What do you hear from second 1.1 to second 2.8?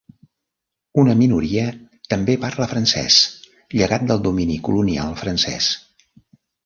minoria també parla